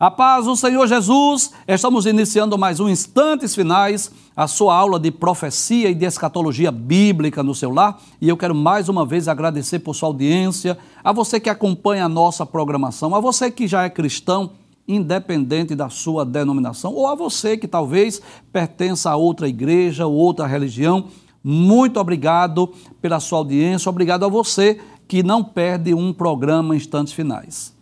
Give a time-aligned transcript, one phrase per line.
[0.00, 5.10] A paz do Senhor Jesus, estamos iniciando mais um Instantes Finais, a sua aula de
[5.10, 8.00] profecia e de escatologia bíblica no seu lar.
[8.20, 12.08] E eu quero mais uma vez agradecer por sua audiência, a você que acompanha a
[12.08, 14.52] nossa programação, a você que já é cristão,
[14.86, 18.22] independente da sua denominação, ou a você que talvez
[18.52, 21.06] pertença a outra igreja ou outra religião.
[21.42, 22.72] Muito obrigado
[23.02, 27.76] pela sua audiência, obrigado a você que não perde um programa Instantes Finais.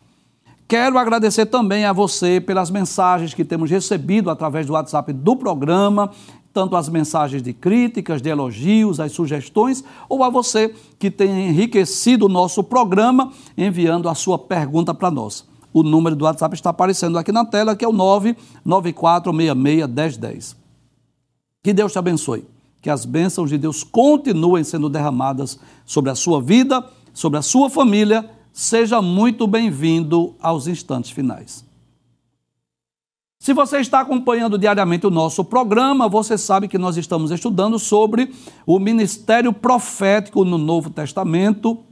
[0.68, 6.10] Quero agradecer também a você pelas mensagens que temos recebido através do WhatsApp do programa,
[6.52, 12.26] tanto as mensagens de críticas, de elogios, as sugestões, ou a você que tem enriquecido
[12.26, 15.46] o nosso programa enviando a sua pergunta para nós.
[15.72, 20.56] O número do WhatsApp está aparecendo aqui na tela, que é o 994661010.
[21.62, 22.44] Que Deus te abençoe.
[22.82, 27.70] Que as bênçãos de Deus continuem sendo derramadas sobre a sua vida, sobre a sua
[27.70, 31.62] família Seja muito bem-vindo aos instantes finais.
[33.38, 38.32] Se você está acompanhando diariamente o nosso programa, você sabe que nós estamos estudando sobre
[38.64, 41.84] o ministério profético no Novo Testamento,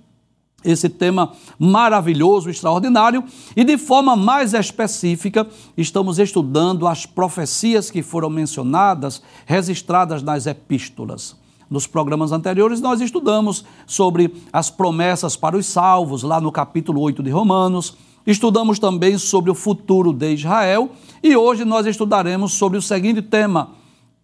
[0.64, 3.22] esse tema maravilhoso, extraordinário,
[3.54, 11.43] e de forma mais específica, estamos estudando as profecias que foram mencionadas, registradas nas epístolas.
[11.68, 17.22] Nos programas anteriores, nós estudamos sobre as promessas para os salvos, lá no capítulo 8
[17.22, 17.96] de Romanos.
[18.26, 20.90] Estudamos também sobre o futuro de Israel.
[21.22, 23.70] E hoje nós estudaremos sobre o seguinte tema: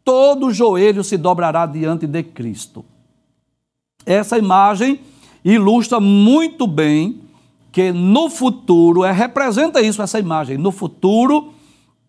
[0.04, 2.84] Todo joelho se dobrará diante de Cristo.
[4.04, 5.00] Essa imagem
[5.44, 7.20] ilustra muito bem
[7.72, 10.58] que no futuro, é, representa isso, essa imagem.
[10.58, 11.52] No futuro,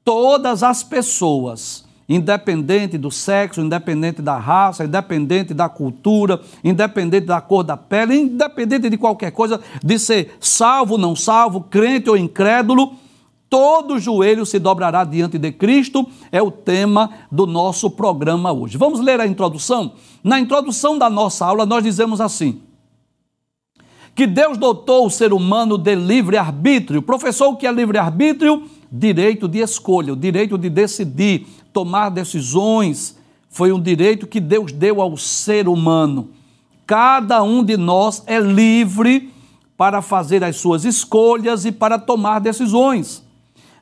[0.04, 1.86] todas as pessoas
[2.16, 8.90] independente do sexo, independente da raça, independente da cultura, independente da cor da pele, independente
[8.90, 12.94] de qualquer coisa, de ser salvo, não salvo, crente ou incrédulo,
[13.50, 18.78] todo joelho se dobrará diante de Cristo, é o tema do nosso programa hoje.
[18.78, 19.94] Vamos ler a introdução?
[20.24, 22.62] Na introdução da nossa aula, nós dizemos assim:
[24.14, 27.02] que Deus dotou o ser humano de livre-arbítrio.
[27.02, 28.64] Professor, o que é livre-arbítrio?
[28.92, 33.18] Direito de escolha, o direito de decidir, tomar decisões,
[33.50, 36.30] foi um direito que Deus deu ao ser humano.
[36.88, 39.32] Cada um de nós é livre
[39.78, 43.24] para fazer as suas escolhas e para tomar decisões.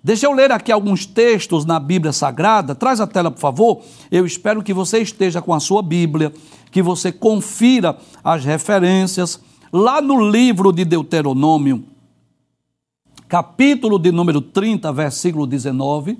[0.01, 2.73] Deixa eu ler aqui alguns textos na Bíblia Sagrada.
[2.73, 3.81] Traz a tela, por favor.
[4.09, 6.31] Eu espero que você esteja com a sua Bíblia,
[6.71, 9.41] que você confira as referências.
[9.73, 11.83] Lá no livro de Deuteronômio,
[13.27, 16.17] capítulo de número 30, versículo 19,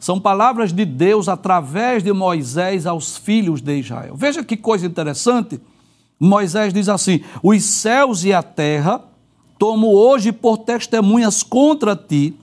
[0.00, 4.16] são palavras de Deus através de Moisés aos filhos de Israel.
[4.16, 5.60] Veja que coisa interessante.
[6.18, 9.04] Moisés diz assim: Os céus e a terra
[9.58, 12.34] tomo hoje por testemunhas contra ti,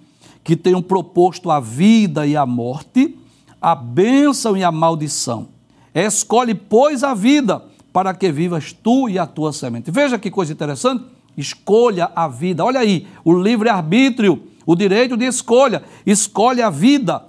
[0.43, 3.17] que tenho proposto a vida e a morte,
[3.59, 5.47] a bênção e a maldição.
[5.95, 9.89] Escolhe, pois, a vida, para que vivas tu e a tua semente.
[9.89, 11.03] Veja que coisa interessante.
[11.35, 12.63] Escolha a vida.
[12.63, 15.81] Olha aí, o livre-arbítrio, o direito de escolha.
[16.05, 17.23] Escolhe a vida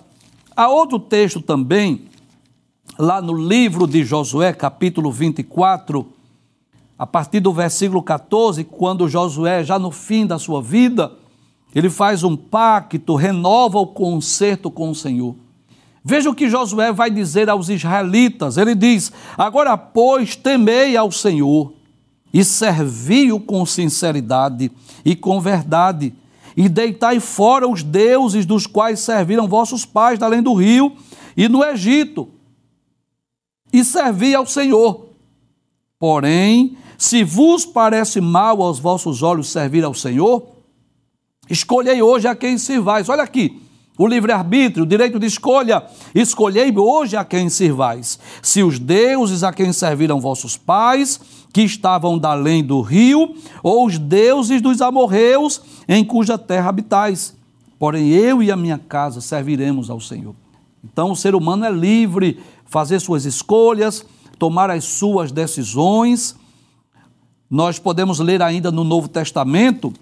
[0.59, 2.07] Há outro texto também,
[2.99, 6.05] lá no livro de Josué, capítulo 24,
[6.99, 11.13] a partir do versículo 14, quando Josué, já no fim da sua vida,
[11.73, 15.37] ele faz um pacto, renova o concerto com o Senhor.
[16.03, 18.57] Veja o que Josué vai dizer aos israelitas.
[18.57, 21.73] Ele diz: Agora, pois, temei ao Senhor
[22.35, 24.73] e servi-o com sinceridade
[25.05, 26.13] e com verdade
[26.59, 30.93] e deitai fora os deuses dos quais serviram vossos pais além do rio
[31.37, 32.29] e no Egito,
[33.73, 35.07] e servi ao Senhor.
[36.01, 40.49] Porém, se vos parece mal aos vossos olhos servir ao Senhor,
[41.49, 43.09] escolhei hoje a quem sirvais.
[43.09, 43.63] Olha aqui,
[43.99, 45.85] o livre-arbítrio, o direito de escolha.
[46.15, 48.19] Escolhei hoje a quem sirvais.
[48.41, 51.21] Se os deuses a quem serviram vossos pais,
[51.53, 57.37] que estavam da além do rio, ou os deuses dos amorreus, em cuja terra habitais.
[57.79, 60.35] Porém, eu e a minha casa serviremos ao Senhor.
[60.85, 64.07] Então, o ser humano é livre fazer suas escolhas,
[64.39, 66.37] tomar as suas decisões.
[67.51, 69.93] Nós podemos ler ainda no Novo Testamento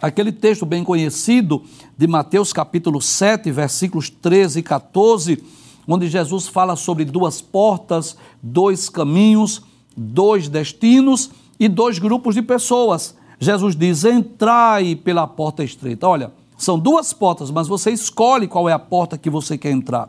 [0.00, 1.62] aquele texto bem conhecido
[1.96, 5.44] de Mateus capítulo 7, versículos 13 e 14,
[5.86, 9.62] onde Jesus fala sobre duas portas, dois caminhos,
[9.96, 13.14] dois destinos e dois grupos de pessoas.
[13.38, 16.08] Jesus diz: entrai pela porta estreita.
[16.08, 20.08] Olha, são duas portas, mas você escolhe qual é a porta que você quer entrar.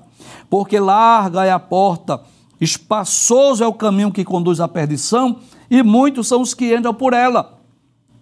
[0.50, 2.22] Porque larga é a porta,
[2.60, 5.38] espaçoso é o caminho que conduz à perdição,
[5.70, 7.61] e muitos são os que entram por ela.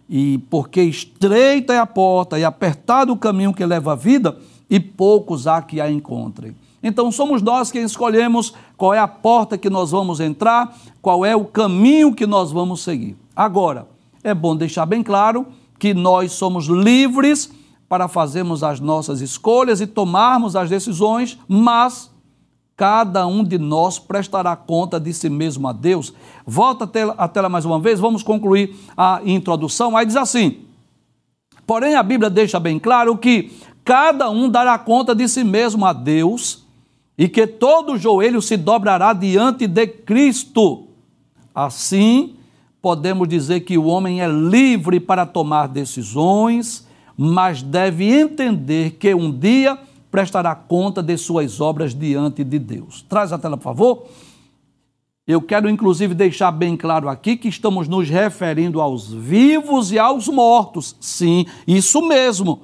[0.09, 4.37] E porque estreita é a porta e apertado o caminho que leva à vida,
[4.69, 6.55] e poucos há que a encontrem.
[6.81, 11.35] Então somos nós quem escolhemos qual é a porta que nós vamos entrar, qual é
[11.35, 13.17] o caminho que nós vamos seguir.
[13.35, 13.87] Agora,
[14.23, 15.45] é bom deixar bem claro
[15.77, 17.51] que nós somos livres
[17.87, 22.08] para fazermos as nossas escolhas e tomarmos as decisões, mas
[22.79, 26.13] cada um de nós prestará conta de si mesmo a Deus.
[26.47, 29.97] Volta a tela, a tela mais uma vez, vamos concluir a introdução.
[29.97, 30.59] Aí diz assim:
[31.67, 33.51] Porém, a Bíblia deixa bem claro que
[33.83, 36.63] cada um dará conta de si mesmo a Deus
[37.17, 40.87] e que todo joelho se dobrará diante de Cristo.
[41.53, 42.37] Assim,
[42.81, 46.87] podemos dizer que o homem é livre para tomar decisões,
[47.17, 49.77] mas deve entender que um dia
[50.11, 53.05] prestará conta de suas obras diante de Deus.
[53.07, 54.05] Traz a tela, por favor.
[55.27, 60.27] Eu quero inclusive deixar bem claro aqui que estamos nos referindo aos vivos e aos
[60.27, 60.95] mortos.
[60.99, 62.61] Sim, isso mesmo.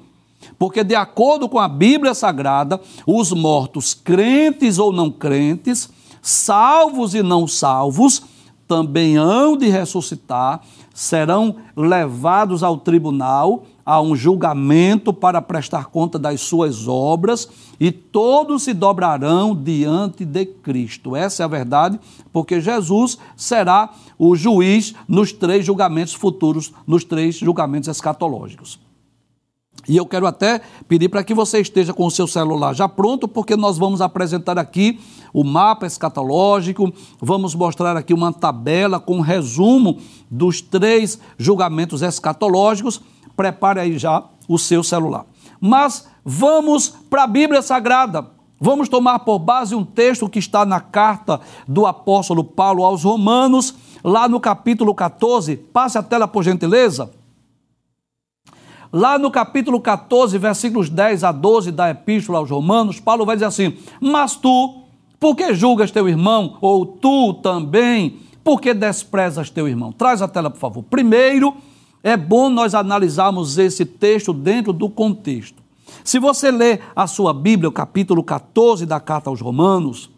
[0.58, 5.88] Porque, de acordo com a Bíblia Sagrada, os mortos, crentes ou não crentes,
[6.20, 8.22] salvos e não salvos,
[8.66, 10.60] também hão de ressuscitar,
[10.92, 17.48] serão levados ao tribunal, a um julgamento para prestar conta das suas obras,
[17.78, 21.14] e todos se dobrarão diante de Cristo.
[21.14, 22.00] Essa é a verdade,
[22.32, 28.84] porque Jesus será o juiz nos três julgamentos futuros, nos três julgamentos escatológicos.
[29.88, 33.28] E eu quero até pedir para que você esteja com o seu celular já pronto,
[33.28, 34.98] porque nós vamos apresentar aqui
[35.32, 39.98] o mapa escatológico, vamos mostrar aqui uma tabela com resumo
[40.30, 43.00] dos três julgamentos escatológicos.
[43.36, 45.26] Prepare aí já o seu celular.
[45.60, 48.30] Mas vamos para a Bíblia Sagrada.
[48.58, 53.74] Vamos tomar por base um texto que está na carta do apóstolo Paulo aos Romanos,
[54.02, 55.56] lá no capítulo 14.
[55.56, 57.10] Passe a tela, por gentileza.
[58.92, 63.46] Lá no capítulo 14, versículos 10 a 12 da Epístola aos Romanos, Paulo vai dizer
[63.46, 64.82] assim: Mas tu,
[65.18, 66.56] por que julgas teu irmão?
[66.60, 69.92] Ou tu também, por que desprezas teu irmão?
[69.92, 70.82] Traz a tela, por favor.
[70.84, 71.54] Primeiro,
[72.02, 75.60] é bom nós analisarmos esse texto dentro do contexto.
[76.04, 80.10] Se você ler a sua Bíblia, o capítulo 14 da carta aos Romanos,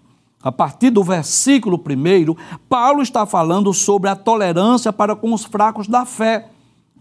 [0.43, 5.89] a partir do versículo 1, Paulo está falando sobre a tolerância para com os fracos
[5.89, 6.51] da fé.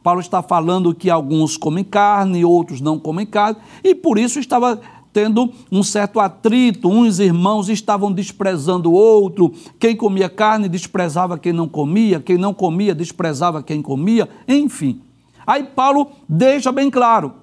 [0.08, 4.80] Paulo está falando que alguns comem carne, outros não comem carne, e por isso estava
[5.12, 11.52] tendo um certo atrito, uns irmãos estavam desprezando o outro, quem comia carne desprezava quem
[11.52, 15.02] não comia, quem não comia desprezava quem comia, enfim.
[15.46, 17.34] Aí Paulo deixa bem claro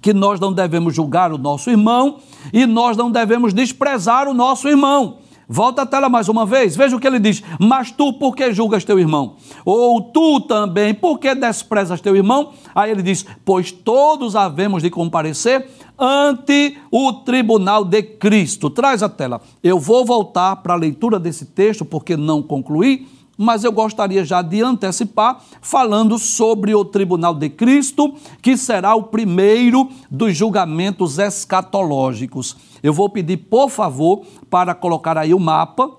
[0.00, 2.16] que nós não devemos julgar o nosso irmão
[2.50, 5.18] e nós não devemos desprezar o nosso irmão.
[5.52, 7.42] Volta a tela mais uma vez, veja o que ele diz.
[7.60, 9.36] Mas tu, por que julgas teu irmão?
[9.66, 12.54] Ou tu também, por que desprezas teu irmão?
[12.74, 18.70] Aí ele diz: Pois todos havemos de comparecer ante o tribunal de Cristo.
[18.70, 19.42] Traz a tela.
[19.62, 24.40] Eu vou voltar para a leitura desse texto, porque não concluí mas eu gostaria já
[24.40, 32.56] de antecipar, falando sobre o tribunal de Cristo, que será o primeiro dos julgamentos escatológicos.
[32.82, 35.90] Eu vou pedir, por favor, para colocar aí o mapa,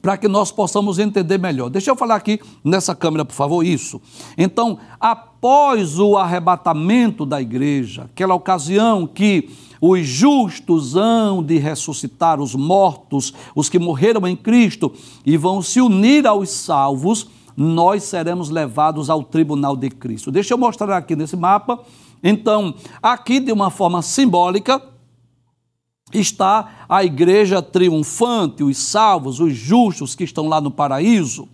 [0.00, 1.70] para que nós possamos entender melhor.
[1.70, 4.00] Deixa eu falar aqui nessa câmera, por favor, isso.
[4.36, 9.48] Então, após o arrebatamento da igreja, aquela ocasião que
[9.80, 14.92] os justos hão de ressuscitar os mortos, os que morreram em Cristo,
[15.24, 17.26] e vão se unir aos salvos,
[17.56, 20.30] nós seremos levados ao tribunal de Cristo.
[20.30, 21.80] Deixa eu mostrar aqui nesse mapa.
[22.22, 24.82] Então, aqui de uma forma simbólica,
[26.14, 31.48] está a igreja triunfante, os salvos, os justos que estão lá no paraíso.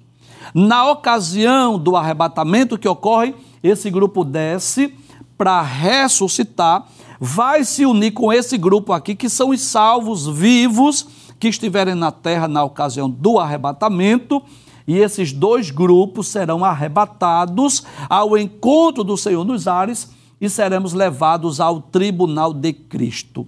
[0.54, 4.94] Na ocasião do arrebatamento que ocorre, esse grupo desce
[5.36, 6.86] para ressuscitar
[7.20, 11.06] vai se unir com esse grupo aqui, que são os salvos vivos
[11.38, 14.42] que estiverem na terra na ocasião do arrebatamento.
[14.88, 21.60] E esses dois grupos serão arrebatados ao encontro do Senhor nos ares e seremos levados
[21.60, 23.46] ao tribunal de Cristo.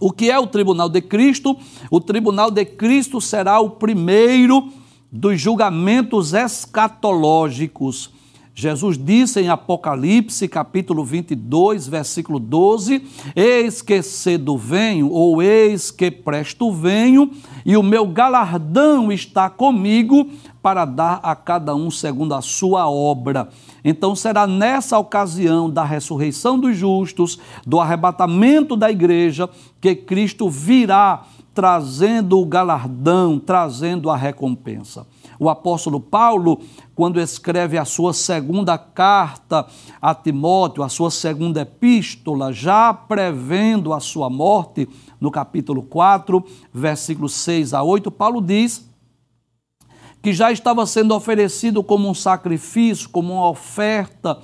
[0.00, 1.56] O que é o tribunal de Cristo?
[1.90, 4.68] O tribunal de Cristo será o primeiro
[5.10, 8.10] dos julgamentos escatológicos
[8.56, 13.02] Jesus disse em Apocalipse, capítulo 22, versículo 12:
[13.34, 17.32] Eis que cedo venho, ou eis que presto venho,
[17.66, 20.30] e o meu galardão está comigo
[20.62, 23.48] para dar a cada um segundo a sua obra.
[23.84, 31.24] Então será nessa ocasião da ressurreição dos justos, do arrebatamento da igreja, que Cristo virá
[31.52, 35.04] trazendo o galardão, trazendo a recompensa.
[35.38, 36.60] O apóstolo Paulo,
[36.94, 39.66] quando escreve a sua segunda carta
[40.00, 44.88] a Timóteo, a sua segunda epístola, já prevendo a sua morte,
[45.20, 48.88] no capítulo 4, versículos 6 a 8, Paulo diz
[50.22, 54.38] que já estava sendo oferecido como um sacrifício, como uma oferta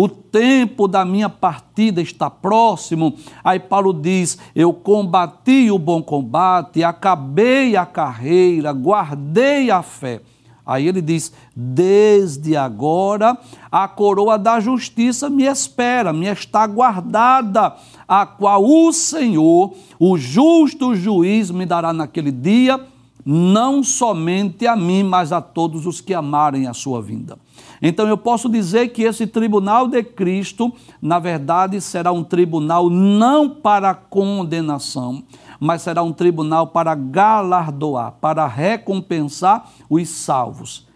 [0.00, 3.16] o tempo da minha partida está próximo.
[3.42, 10.20] Aí Paulo diz: Eu combati o bom combate, acabei a carreira, guardei a fé.
[10.64, 13.36] Aí ele diz: Desde agora
[13.72, 17.74] a coroa da justiça me espera, me está guardada,
[18.06, 22.80] a qual o Senhor, o justo juiz, me dará naquele dia,
[23.26, 27.36] não somente a mim, mas a todos os que amarem a sua vinda.
[27.80, 33.48] Então eu posso dizer que esse tribunal de Cristo, na verdade, será um tribunal não
[33.48, 35.22] para condenação,
[35.60, 40.86] mas será um tribunal para galardoar, para recompensar os salvos.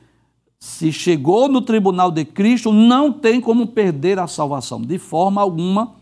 [0.59, 5.95] Se chegou no tribunal de Cristo, não tem como perder a salvação, de forma alguma.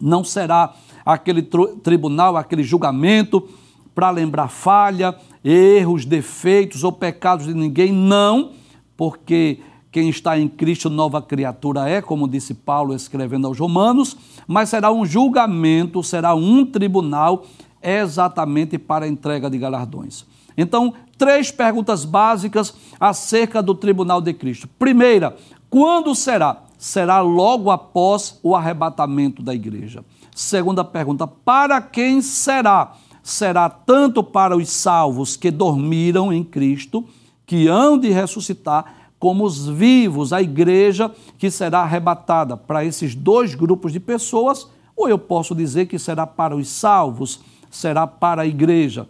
[0.00, 1.42] Não será aquele
[1.82, 3.46] tribunal, aquele julgamento
[3.94, 5.14] para lembrar falha,
[5.44, 8.52] erros, defeitos ou pecados de ninguém, não,
[8.96, 9.60] porque
[9.92, 14.16] quem está em Cristo, nova criatura é, como disse Paulo escrevendo aos Romanos,
[14.46, 17.44] mas será um julgamento, será um tribunal
[17.82, 20.24] exatamente para a entrega de galardões.
[20.56, 24.68] Então, três perguntas básicas acerca do tribunal de Cristo.
[24.78, 25.36] Primeira,
[25.68, 26.64] quando será?
[26.78, 30.04] Será logo após o arrebatamento da igreja.
[30.34, 32.94] Segunda pergunta, para quem será?
[33.22, 37.04] Será tanto para os salvos que dormiram em Cristo,
[37.44, 43.54] que hão de ressuscitar, como os vivos, a igreja que será arrebatada para esses dois
[43.54, 48.46] grupos de pessoas, ou eu posso dizer que será para os salvos, será para a
[48.46, 49.06] igreja.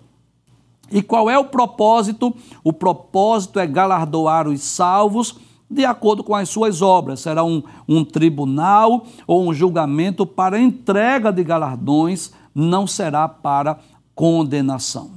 [0.91, 2.35] E qual é o propósito?
[2.65, 5.39] O propósito é galardoar os salvos
[5.71, 7.21] de acordo com as suas obras.
[7.21, 13.79] Será um, um tribunal ou um julgamento para entrega de galardões, não será para
[14.13, 15.13] condenação.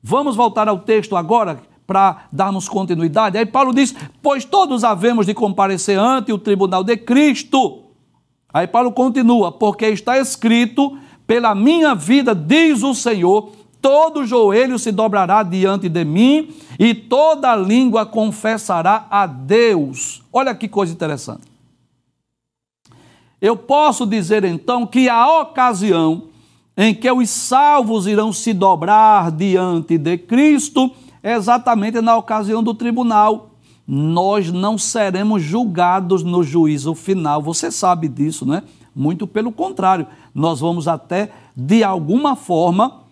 [0.00, 3.38] Vamos voltar ao texto agora, para darmos continuidade.
[3.38, 7.84] Aí Paulo diz: Pois todos havemos de comparecer ante o tribunal de Cristo.
[8.52, 14.92] Aí Paulo continua: Porque está escrito, pela minha vida, diz o Senhor, todo joelho se
[14.92, 20.22] dobrará diante de mim e toda língua confessará a Deus.
[20.30, 21.48] Olha que coisa interessante.
[23.40, 26.24] Eu posso dizer então que a ocasião
[26.76, 30.92] em que os salvos irão se dobrar diante de Cristo
[31.34, 33.50] exatamente na ocasião do tribunal.
[33.86, 37.42] Nós não seremos julgados no juízo final.
[37.42, 38.62] Você sabe disso, não é?
[38.94, 43.02] Muito pelo contrário, nós vamos até, de alguma forma,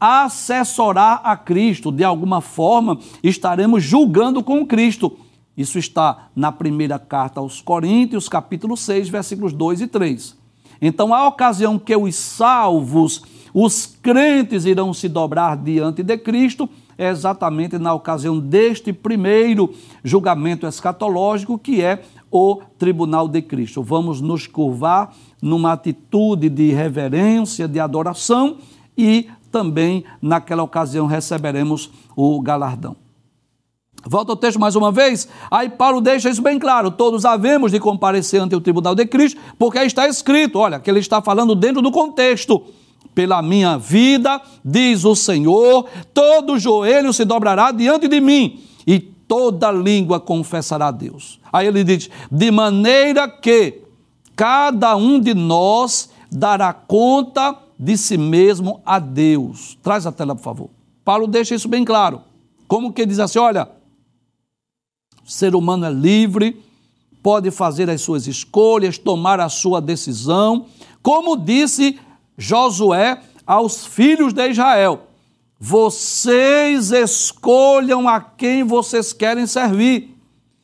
[0.00, 5.16] assessorar a Cristo, de alguma forma, estaremos julgando com Cristo.
[5.56, 10.36] Isso está na primeira carta aos Coríntios, capítulo 6, versículos 2 e 3.
[10.82, 13.22] Então, a ocasião que os salvos,
[13.54, 16.68] os crentes irão se dobrar diante de Cristo,
[16.98, 19.72] é exatamente na ocasião deste primeiro
[20.02, 23.82] julgamento escatológico, que é o tribunal de Cristo.
[23.82, 28.58] Vamos nos curvar numa atitude de reverência, de adoração
[28.96, 32.96] e também naquela ocasião receberemos o galardão.
[34.08, 35.28] Volta ao texto mais uma vez.
[35.50, 36.90] Aí Paulo deixa isso bem claro.
[36.90, 40.88] Todos havemos de comparecer ante o tribunal de Cristo, porque aí está escrito, olha, que
[40.88, 42.62] ele está falando dentro do contexto
[43.16, 49.72] pela minha vida, diz o Senhor, todo joelho se dobrará diante de mim e toda
[49.72, 51.40] língua confessará a Deus.
[51.50, 53.80] Aí ele diz: de maneira que
[54.36, 59.78] cada um de nós dará conta de si mesmo a Deus.
[59.82, 60.70] Traz a tela, por favor.
[61.02, 62.20] Paulo deixa isso bem claro.
[62.68, 63.66] Como que diz assim: olha,
[65.24, 66.62] o ser humano é livre,
[67.22, 70.66] pode fazer as suas escolhas, tomar a sua decisão.
[71.02, 71.98] Como disse
[72.36, 75.08] Josué aos filhos de Israel:
[75.58, 80.14] Vocês escolham a quem vocês querem servir.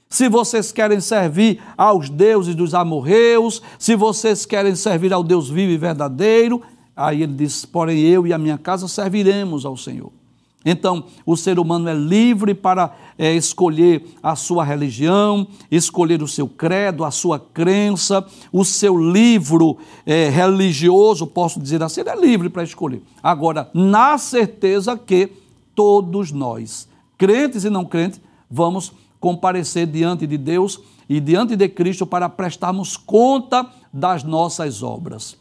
[0.08, 5.72] Se vocês querem servir aos deuses dos amorreus, se vocês querem servir ao Deus vivo
[5.72, 6.60] e verdadeiro,
[6.94, 10.21] aí ele diz: Porém, eu e a minha casa serviremos ao Senhor.
[10.64, 16.48] Então, o ser humano é livre para é, escolher a sua religião, escolher o seu
[16.48, 19.76] credo, a sua crença, o seu livro
[20.06, 23.02] é, religioso, posso dizer assim, ele é livre para escolher.
[23.22, 25.30] Agora, na certeza que
[25.74, 26.88] todos nós,
[27.18, 32.96] crentes e não crentes, vamos comparecer diante de Deus e diante de Cristo para prestarmos
[32.96, 35.36] conta das nossas obras.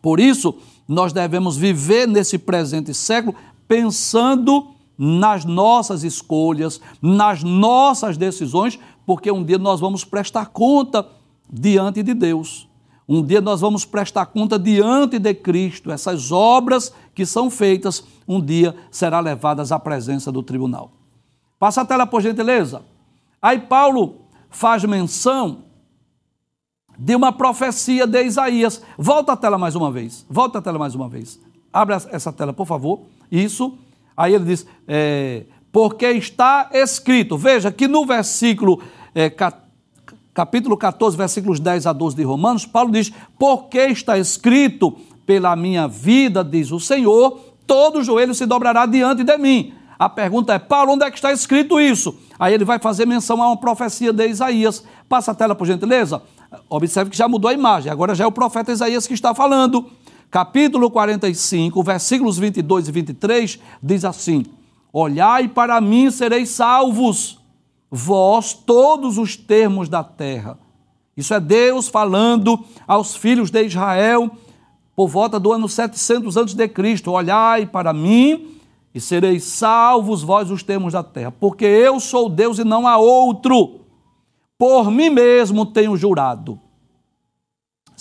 [0.00, 0.56] Por isso,
[0.86, 3.36] nós devemos viver nesse presente século
[3.72, 4.66] pensando
[4.98, 11.08] nas nossas escolhas, nas nossas decisões, porque um dia nós vamos prestar conta
[11.50, 12.68] diante de Deus.
[13.08, 15.90] Um dia nós vamos prestar conta diante de Cristo.
[15.90, 20.92] Essas obras que são feitas, um dia serão levadas à presença do tribunal.
[21.58, 22.82] Passa a tela, por gentileza.
[23.40, 24.16] Aí Paulo
[24.50, 25.64] faz menção
[26.98, 28.82] de uma profecia de Isaías.
[28.98, 30.26] Volta a tela mais uma vez.
[30.28, 31.40] Volta a tela mais uma vez.
[31.72, 33.00] Abre essa tela, por favor.
[33.30, 33.78] Isso.
[34.16, 37.38] Aí ele diz: é, porque está escrito.
[37.38, 38.82] Veja que no versículo
[39.14, 39.32] é,
[40.34, 45.86] capítulo 14, versículos 10 a 12 de Romanos, Paulo diz: Porque está escrito, pela minha
[45.86, 49.72] vida, diz o Senhor, todo joelho se dobrará diante de mim.
[49.98, 52.18] A pergunta é: Paulo, onde é que está escrito isso?
[52.38, 54.84] Aí ele vai fazer menção a uma profecia de Isaías.
[55.08, 56.22] Passa a tela, por gentileza.
[56.68, 59.90] Observe que já mudou a imagem, agora já é o profeta Isaías que está falando.
[60.32, 64.46] Capítulo 45, versículos 22 e 23, diz assim:
[64.90, 67.38] Olhai para mim, sereis salvos
[67.90, 70.58] vós todos os termos da terra.
[71.14, 72.58] Isso é Deus falando
[72.88, 74.30] aos filhos de Israel
[74.96, 77.12] por volta do ano 700 antes de Cristo.
[77.12, 78.56] Olhai para mim
[78.94, 82.96] e sereis salvos vós os termos da terra, porque eu sou Deus e não há
[82.96, 83.80] outro.
[84.56, 86.58] Por mim mesmo tenho jurado.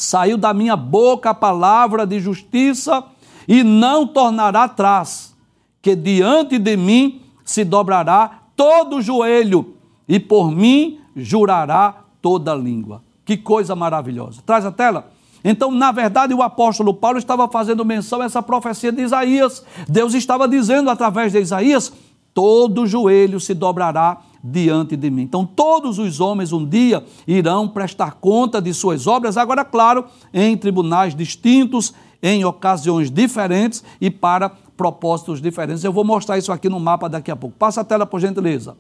[0.02, 3.04] Saiu da minha boca a palavra de justiça
[3.48, 5.36] e não tornará atrás,
[5.80, 9.76] que diante de mim se dobrará todo o joelho
[10.08, 13.04] e por mim jurará toda língua.
[13.24, 14.42] Que coisa maravilhosa.
[14.44, 15.12] Traz a tela.
[15.44, 19.64] Então, na verdade, o apóstolo Paulo estava fazendo menção a essa profecia de Isaías.
[19.88, 21.94] Deus estava dizendo através de Isaías:
[22.34, 25.24] todo joelho se dobrará diante de mim.
[25.24, 30.58] Então, todos os homens um dia irão prestar conta de suas obras, agora, claro, em
[30.58, 35.84] tribunais distintos, em ocasiões diferentes e para propósitos diferentes.
[35.84, 37.56] Eu vou mostrar isso aqui no mapa daqui a pouco.
[37.58, 38.76] Passa a tela, por gentileza.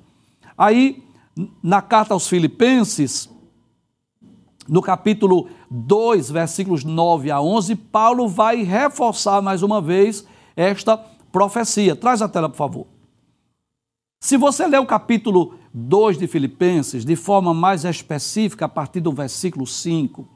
[0.57, 1.03] Aí,
[1.61, 3.29] na carta aos Filipenses,
[4.67, 10.97] no capítulo 2, versículos 9 a 11, Paulo vai reforçar mais uma vez esta
[11.31, 11.95] profecia.
[11.95, 13.00] Traz a tela, por favor.
[14.23, 19.11] Se você ler o capítulo 2 de Filipenses de forma mais específica, a partir do
[19.11, 20.29] versículo 5,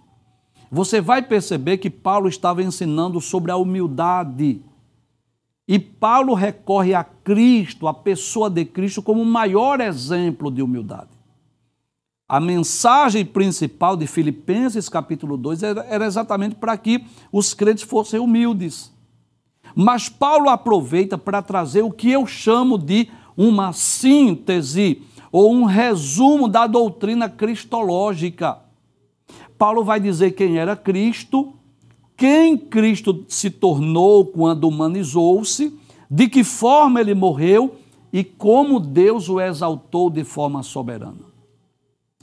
[0.72, 4.60] você vai perceber que Paulo estava ensinando sobre a humildade
[5.68, 11.12] e Paulo recorre a Cristo, a pessoa de Cristo, como o maior exemplo de humildade.
[12.28, 18.92] A mensagem principal de Filipenses, capítulo 2, era exatamente para que os crentes fossem humildes.
[19.76, 26.48] Mas Paulo aproveita para trazer o que eu chamo de uma síntese ou um resumo
[26.48, 28.60] da doutrina cristológica.
[29.58, 31.54] Paulo vai dizer quem era Cristo,
[32.16, 35.78] quem Cristo se tornou quando humanizou-se,
[36.10, 37.76] de que forma ele morreu
[38.14, 41.35] e como Deus o exaltou de forma soberana.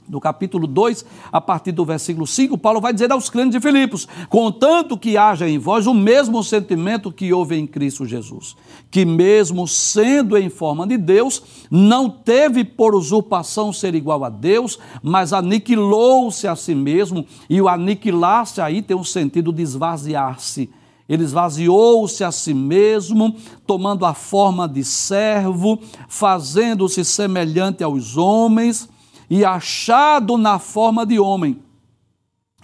[0.07, 4.05] No capítulo 2, a partir do versículo 5, Paulo vai dizer aos crentes de Filipos:
[4.27, 8.55] Contanto que haja em vós o mesmo sentimento que houve em Cristo Jesus,
[8.91, 14.77] que mesmo sendo em forma de Deus, não teve por usurpação ser igual a Deus,
[15.01, 20.69] mas aniquilou-se a si mesmo, e o aniquilar-se aí tem o sentido de esvaziar-se.
[21.07, 23.35] Ele esvaziou-se a si mesmo,
[23.65, 28.89] tomando a forma de servo, fazendo-se semelhante aos homens
[29.29, 31.59] e achado na forma de homem,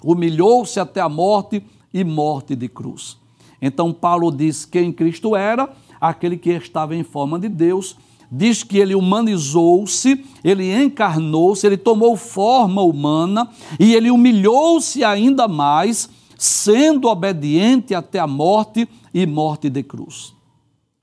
[0.03, 3.17] humilhou-se até a morte e morte de cruz.
[3.61, 5.69] Então Paulo diz quem Cristo era,
[5.99, 7.97] aquele que estava em forma de Deus,
[8.31, 16.09] diz que ele humanizou-se, ele encarnou-se, ele tomou forma humana e ele humilhou-se ainda mais,
[16.37, 20.33] sendo obediente até a morte e morte de cruz.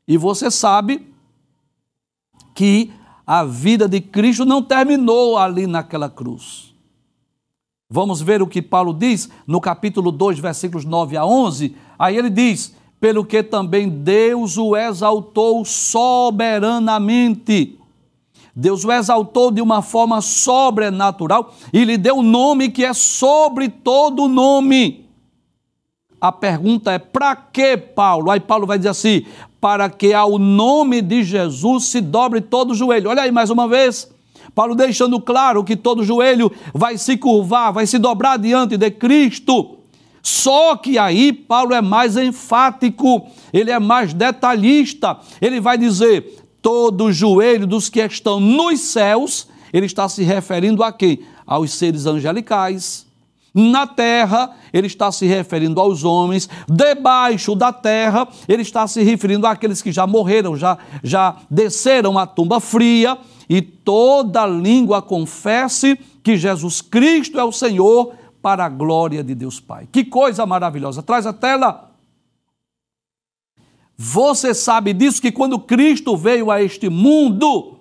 [0.06, 1.06] E você sabe
[2.54, 2.90] que
[3.26, 6.72] a vida de Cristo não terminou ali naquela cruz.
[7.88, 11.74] Vamos ver o que Paulo diz no capítulo 2, versículos 9 a 11.
[11.98, 17.76] Aí ele diz: Pelo que também Deus o exaltou soberanamente.
[18.54, 23.68] Deus o exaltou de uma forma sobrenatural e lhe deu um nome que é sobre
[23.68, 25.06] todo nome.
[26.20, 28.30] A pergunta é: para que Paulo?
[28.30, 29.24] Aí Paulo vai dizer assim:
[29.66, 33.10] para que ao nome de Jesus se dobre todo o joelho.
[33.10, 34.08] Olha aí mais uma vez.
[34.54, 39.78] Paulo deixando claro que todo joelho vai se curvar, vai se dobrar diante de Cristo.
[40.22, 45.18] Só que aí Paulo é mais enfático, ele é mais detalhista.
[45.42, 50.92] Ele vai dizer: todo joelho dos que estão nos céus, ele está se referindo a
[50.92, 51.18] quem?
[51.44, 53.05] Aos seres angelicais
[53.58, 56.46] Na terra, ele está se referindo aos homens.
[56.68, 62.26] Debaixo da terra, ele está se referindo àqueles que já morreram, já, já desceram à
[62.26, 63.16] tumba fria.
[63.48, 68.12] E toda língua confesse que Jesus Cristo é o Senhor,
[68.46, 69.88] para a glória de Deus Pai.
[69.90, 71.02] Que coisa maravilhosa.
[71.02, 71.90] Traz a tela.
[73.96, 77.80] Você sabe disso que quando Cristo veio a este mundo,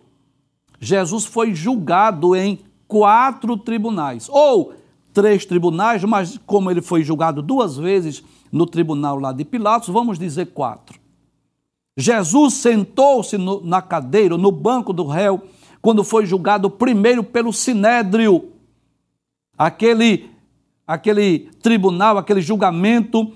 [0.80, 4.74] Jesus foi julgado em quatro tribunais, ou
[5.16, 10.20] três tribunais, mas como ele foi julgado duas vezes no tribunal lá de Pilatos, vamos
[10.20, 11.00] dizer quatro.
[11.98, 15.42] Jesus sentou-se na cadeira, no banco do réu,
[15.82, 18.52] quando foi julgado primeiro pelo sinédrio,
[19.58, 20.30] aquele
[20.86, 23.34] aquele tribunal, aquele julgamento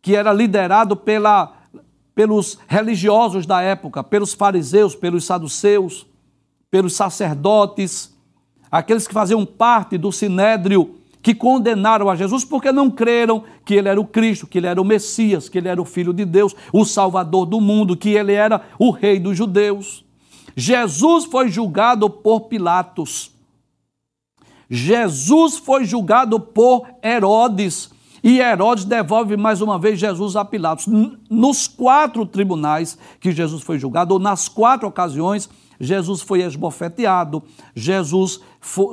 [0.00, 1.52] que era liderado pela,
[2.14, 6.06] pelos religiosos da época, pelos fariseus, pelos saduceus,
[6.70, 8.16] pelos sacerdotes,
[8.70, 13.88] aqueles que faziam parte do sinédrio, que condenaram a Jesus porque não creram que ele
[13.88, 16.54] era o Cristo, que ele era o Messias, que ele era o Filho de Deus,
[16.72, 20.04] o Salvador do mundo, que ele era o Rei dos Judeus.
[20.56, 23.32] Jesus foi julgado por Pilatos.
[24.68, 27.90] Jesus foi julgado por Herodes.
[28.22, 30.86] E Herodes devolve mais uma vez Jesus a Pilatos.
[31.30, 37.42] Nos quatro tribunais que Jesus foi julgado, ou nas quatro ocasiões, Jesus foi esbofeteado,
[37.74, 38.40] Jesus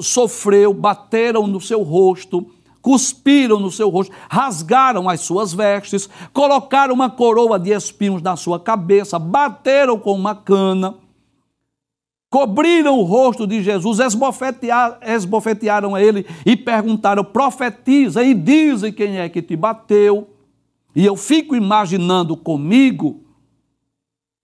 [0.01, 2.45] sofreu, bateram no seu rosto,
[2.81, 8.59] cuspiram no seu rosto, rasgaram as suas vestes, colocaram uma coroa de espinhos na sua
[8.59, 10.95] cabeça, bateram com uma cana
[12.35, 19.29] cobriram o rosto de Jesus, esbofetearam, a ele e perguntaram: profetiza e dizem quem é
[19.29, 20.27] que te bateu.
[20.93, 23.21] E eu fico imaginando comigo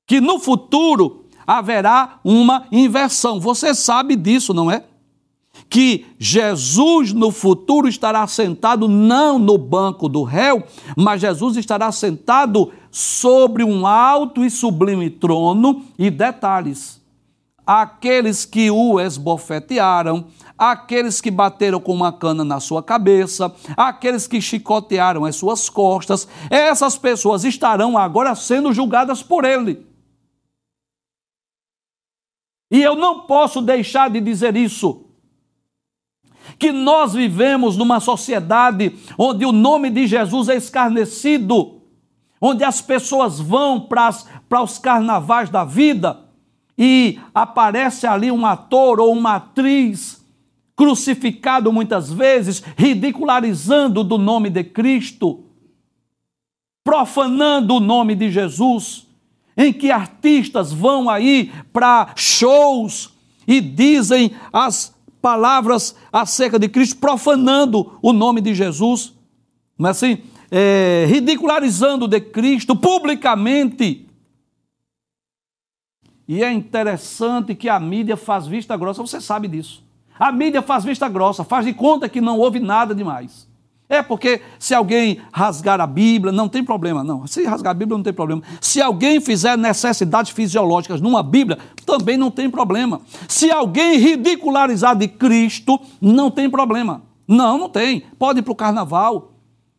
[0.08, 1.21] que no futuro
[1.58, 3.40] haverá uma inversão.
[3.40, 4.84] Você sabe disso, não é?
[5.70, 10.64] Que Jesus no futuro estará sentado não no banco do réu,
[10.96, 17.02] mas Jesus estará sentado sobre um alto e sublime trono e detalhes
[17.66, 20.26] aqueles que o esbofetearam,
[20.58, 26.28] aqueles que bateram com uma cana na sua cabeça, aqueles que chicotearam as suas costas,
[26.50, 29.91] essas pessoas estarão agora sendo julgadas por ele.
[32.72, 35.06] E eu não posso deixar de dizer isso.
[36.58, 41.82] Que nós vivemos numa sociedade onde o nome de Jesus é escarnecido,
[42.40, 46.32] onde as pessoas vão para os carnavais da vida
[46.78, 50.26] e aparece ali um ator ou uma atriz
[50.76, 55.44] crucificado muitas vezes, ridicularizando do nome de Cristo,
[56.84, 59.08] profanando o nome de Jesus,
[59.62, 63.14] em que artistas vão aí para shows
[63.48, 69.14] e dizem as palavras acerca de Cristo, profanando o nome de Jesus,
[69.78, 70.24] não é assim?
[70.50, 74.08] É, ridicularizando de Cristo publicamente.
[76.28, 79.84] E é interessante que a mídia faz vista grossa, você sabe disso.
[80.18, 83.48] A mídia faz vista grossa, faz de conta que não houve nada demais.
[83.92, 87.28] É porque se alguém rasgar a Bíblia, não tem problema, não.
[87.28, 88.42] Se rasgar a Bíblia, não tem problema.
[88.62, 93.02] Se alguém fizer necessidades fisiológicas numa Bíblia, também não tem problema.
[93.28, 97.02] Se alguém ridicularizar de Cristo, não tem problema.
[97.28, 98.06] Não, não tem.
[98.18, 99.34] Pode ir para o carnaval,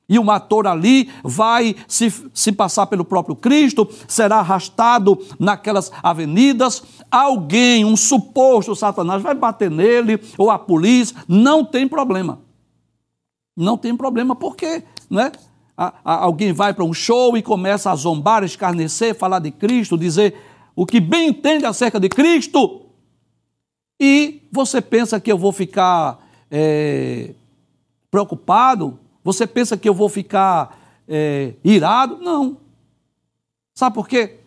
[0.06, 6.82] e um ator ali vai se, se passar pelo próprio Cristo, será arrastado naquelas avenidas,
[7.10, 12.51] alguém, um suposto Satanás, vai bater nele, ou a polícia, não tem problema.
[13.56, 15.32] Não tem problema, porque né?
[15.76, 19.96] A, a, alguém vai para um show e começa a zombar, escarnecer, falar de Cristo,
[19.96, 20.34] dizer
[20.76, 22.86] o que bem entende acerca de Cristo,
[24.00, 26.18] e você pensa que eu vou ficar
[26.50, 27.34] é,
[28.10, 32.18] preocupado você pensa que eu vou ficar é, irado?
[32.18, 32.56] Não.
[33.74, 34.40] Sabe por quê?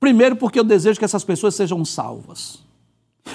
[0.00, 2.64] Primeiro, porque eu desejo que essas pessoas sejam salvas.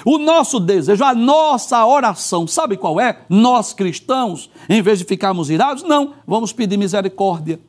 [0.04, 3.22] O nosso desejo, a nossa oração, sabe qual é?
[3.28, 7.60] Nós cristãos, em vez de ficarmos irados, não, vamos pedir misericórdia.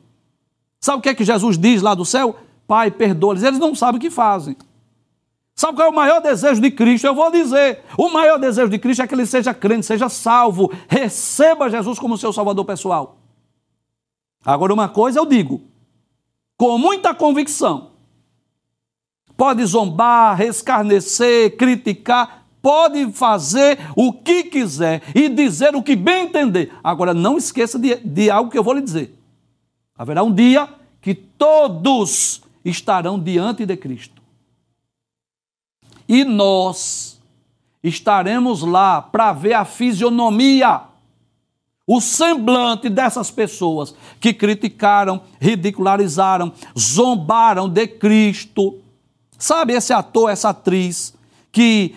[0.78, 2.36] Sabe o que é que Jesus diz lá do céu?
[2.66, 3.42] Pai, perdoa-lhes.
[3.42, 4.56] Eles não sabem o que fazem.
[5.54, 7.06] Sabe qual é o maior desejo de Cristo?
[7.06, 10.72] Eu vou dizer: o maior desejo de Cristo é que ele seja crente, seja salvo,
[10.88, 13.18] receba Jesus como seu salvador pessoal.
[14.42, 15.60] Agora, uma coisa eu digo,
[16.56, 17.89] com muita convicção:
[19.40, 26.70] pode zombar, escarnecer, criticar, pode fazer o que quiser e dizer o que bem entender.
[26.84, 29.18] Agora, não esqueça de, de algo que eu vou lhe dizer:
[29.96, 30.68] haverá um dia
[31.00, 34.20] que todos estarão diante de Cristo
[36.06, 37.18] e nós
[37.82, 40.82] estaremos lá para ver a fisionomia,
[41.86, 48.82] o semblante dessas pessoas que criticaram, ridicularizaram, zombaram de Cristo.
[49.40, 51.14] Sabe esse ator, essa atriz
[51.50, 51.96] que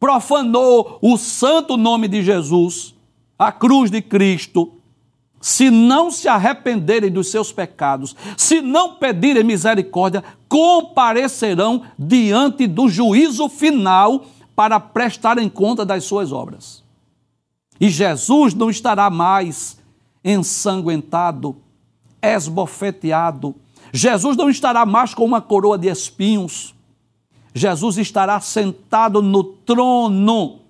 [0.00, 2.96] profanou o santo nome de Jesus,
[3.38, 4.72] a cruz de Cristo,
[5.40, 13.48] se não se arrependerem dos seus pecados, se não pedirem misericórdia, comparecerão diante do juízo
[13.48, 14.26] final
[14.56, 16.82] para prestarem conta das suas obras.
[17.80, 19.78] E Jesus não estará mais
[20.24, 21.56] ensanguentado,
[22.20, 23.54] esbofeteado.
[23.92, 26.74] Jesus não estará mais com uma coroa de espinhos.
[27.54, 30.60] Jesus estará sentado no trono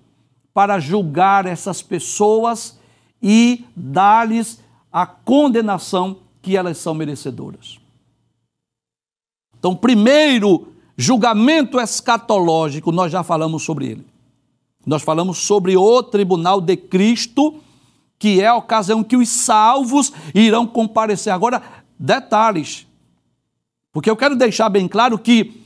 [0.53, 2.79] para julgar essas pessoas
[3.21, 4.59] e dar-lhes
[4.91, 7.79] a condenação que elas são merecedoras.
[9.57, 14.05] Então, primeiro julgamento escatológico, nós já falamos sobre ele.
[14.85, 17.59] Nós falamos sobre o tribunal de Cristo,
[18.17, 21.31] que é a ocasião que os salvos irão comparecer.
[21.31, 21.61] Agora,
[21.97, 22.87] detalhes,
[23.93, 25.60] porque eu quero deixar bem claro que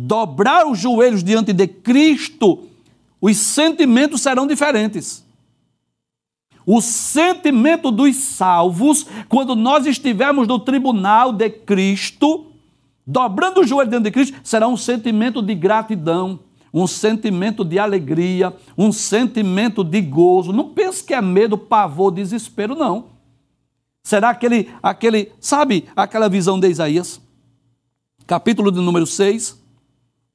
[0.00, 2.68] dobrar os joelhos diante de Cristo,
[3.20, 5.24] os sentimentos serão diferentes.
[6.64, 12.46] O sentimento dos salvos, quando nós estivermos no tribunal de Cristo,
[13.04, 16.38] dobrando o joelho diante de Cristo, será um sentimento de gratidão,
[16.72, 20.52] um sentimento de alegria, um sentimento de gozo.
[20.52, 23.06] Não pense que é medo, pavor, desespero, não.
[24.04, 27.20] Será aquele, aquele, sabe, aquela visão de Isaías?
[28.26, 29.57] Capítulo de número 6,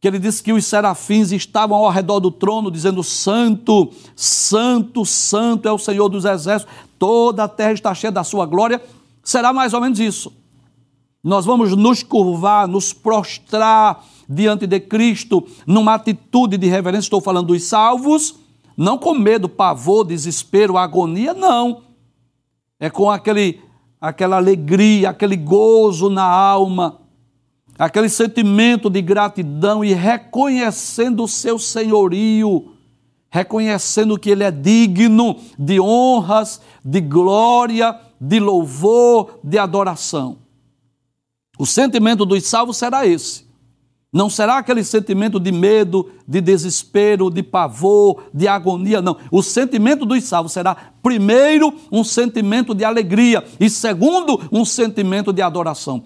[0.03, 5.65] que ele diz que os serafins estavam ao redor do trono, dizendo: Santo, Santo, Santo
[5.65, 8.83] é o Senhor dos exércitos, toda a terra está cheia da sua glória.
[9.23, 10.33] Será mais ou menos isso.
[11.23, 17.05] Nós vamos nos curvar, nos prostrar diante de Cristo, numa atitude de reverência.
[17.05, 18.35] Estou falando dos salvos,
[18.75, 21.83] não com medo, pavor, desespero, agonia, não.
[22.77, 23.61] É com aquele,
[24.01, 27.02] aquela alegria, aquele gozo na alma
[27.77, 32.71] aquele sentimento de gratidão e reconhecendo o seu senhorio,
[33.29, 40.37] reconhecendo que ele é digno de honras, de glória, de louvor, de adoração.
[41.57, 43.43] O sentimento dos salvos será esse.
[44.11, 49.17] Não será aquele sentimento de medo, de desespero, de pavor, de agonia, não.
[49.31, 55.41] O sentimento dos salvos será, primeiro, um sentimento de alegria e, segundo, um sentimento de
[55.41, 56.03] adoração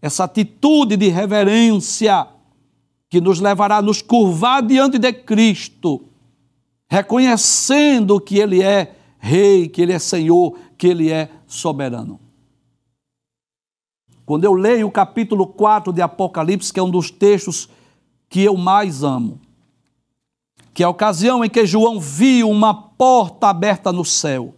[0.00, 2.26] essa atitude de reverência
[3.10, 6.04] que nos levará a nos curvar diante de Cristo,
[6.88, 12.20] reconhecendo que Ele é Rei, que Ele é Senhor, que Ele é soberano.
[14.24, 17.68] Quando eu leio o capítulo 4 de Apocalipse, que é um dos textos
[18.28, 19.40] que eu mais amo,
[20.74, 24.54] que é a ocasião em que João viu uma porta aberta no céu,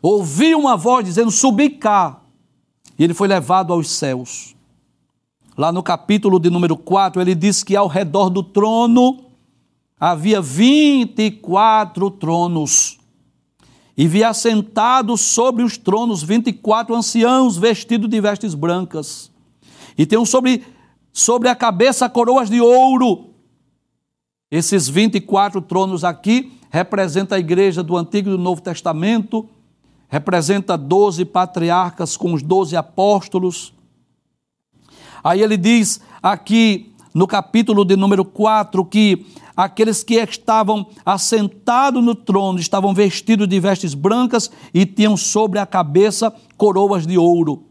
[0.00, 2.22] ouviu uma voz dizendo: Subi cá
[2.98, 4.54] e ele foi levado aos céus.
[5.56, 9.24] Lá no capítulo de número 4, ele diz que ao redor do trono
[9.98, 12.98] havia 24 tronos.
[13.96, 19.30] E via assentados sobre os tronos 24 anciãos vestidos de vestes brancas.
[19.96, 20.62] E tem sobre,
[21.12, 23.30] sobre a cabeça coroas de ouro.
[24.50, 29.48] Esses 24 tronos aqui representam a igreja do Antigo e do Novo Testamento
[30.08, 33.74] representa doze patriarcas com os doze apóstolos.
[35.22, 42.14] Aí ele diz aqui no capítulo de número 4 que aqueles que estavam assentados no
[42.14, 47.64] trono estavam vestidos de vestes brancas e tinham sobre a cabeça coroas de ouro.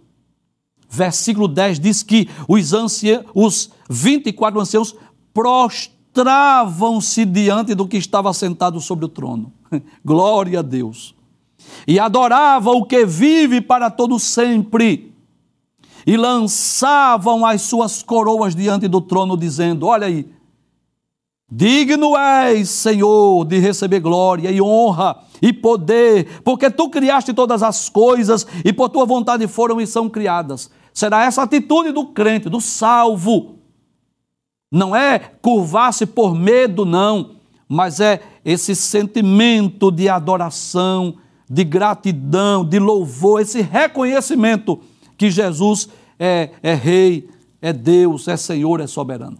[0.90, 4.96] Versículo 10 diz que os, anciãos, os 24 anciãos
[5.34, 9.52] prostravam-se diante do que estava sentado sobre o trono.
[10.04, 11.15] Glória a Deus
[11.88, 15.14] e adorava o que vive para todo sempre,
[16.06, 20.30] e lançavam as suas coroas diante do trono, dizendo: Olha aí,
[21.52, 27.90] digno és, Senhor, de receber glória e honra e poder, porque tu criaste todas as
[27.90, 30.70] coisas e por tua vontade foram e são criadas.
[30.94, 33.56] Será essa atitude do crente, do salvo.
[34.72, 37.36] Não é curvar-se por medo, não,
[37.68, 41.16] mas é esse sentimento de adoração,
[41.50, 44.82] de gratidão, de louvor, esse reconhecimento
[45.18, 47.30] que Jesus é, é Rei,
[47.62, 49.38] é Deus, é Senhor, é soberano.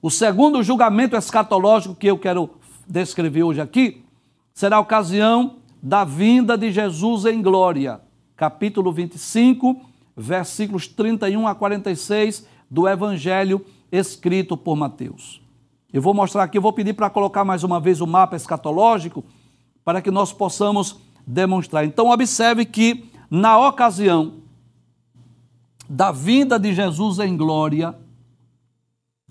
[0.00, 2.50] O segundo julgamento escatológico que eu quero
[2.86, 4.04] descrever hoje aqui
[4.54, 8.00] será a ocasião da vinda de Jesus em glória.
[8.36, 9.80] Capítulo 25,
[10.16, 15.40] versículos 31 a 46 do Evangelho escrito por Mateus.
[15.92, 19.24] Eu vou mostrar aqui, eu vou pedir para colocar mais uma vez o mapa escatológico
[19.86, 21.84] para que nós possamos demonstrar.
[21.84, 24.38] Então, observe que na ocasião
[25.88, 27.96] da vinda de Jesus em glória,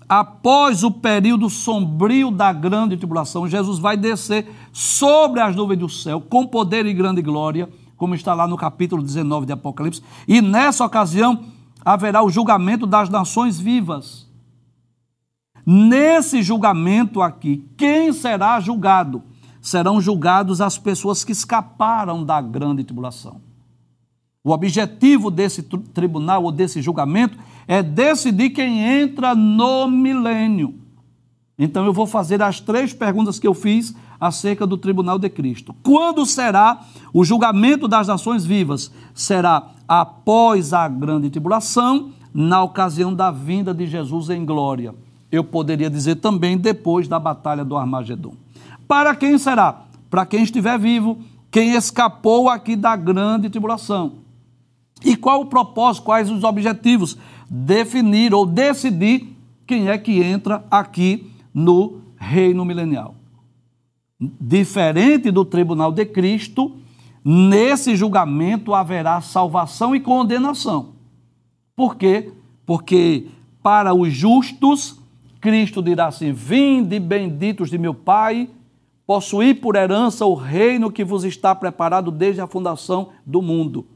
[0.08, 6.22] após o período sombrio da grande tribulação, Jesus vai descer sobre as nuvens do céu
[6.22, 10.86] com poder e grande glória, como está lá no capítulo 19 de Apocalipse, e nessa
[10.86, 11.44] ocasião
[11.84, 14.26] haverá o julgamento das nações vivas.
[15.66, 19.22] Nesse julgamento aqui, quem será julgado?
[19.66, 23.40] Serão julgados as pessoas que escaparam da grande tribulação.
[24.44, 25.60] O objetivo desse
[25.92, 30.76] tribunal ou desse julgamento é decidir quem entra no milênio.
[31.58, 35.74] Então eu vou fazer as três perguntas que eu fiz acerca do tribunal de Cristo.
[35.82, 38.92] Quando será o julgamento das nações vivas?
[39.12, 44.94] Será após a grande tribulação, na ocasião da vinda de Jesus em glória.
[45.32, 48.45] Eu poderia dizer também depois da batalha do Armagedon.
[48.86, 49.82] Para quem será?
[50.08, 51.18] Para quem estiver vivo,
[51.50, 54.26] quem escapou aqui da grande tribulação.
[55.04, 57.16] E qual o propósito, quais os objetivos?
[57.48, 63.14] Definir ou decidir quem é que entra aqui no reino milenial.
[64.18, 66.76] Diferente do tribunal de Cristo,
[67.24, 70.94] nesse julgamento haverá salvação e condenação.
[71.74, 72.32] Por quê?
[72.64, 73.26] Porque
[73.62, 74.98] para os justos,
[75.40, 78.48] Cristo dirá assim: Vinde benditos de meu Pai,
[79.06, 83.86] possuí por herança o reino que vos está preparado desde a fundação do mundo.